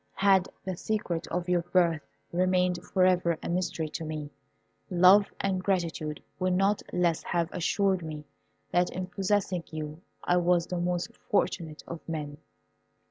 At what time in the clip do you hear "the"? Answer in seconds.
0.65-0.75, 10.65-10.79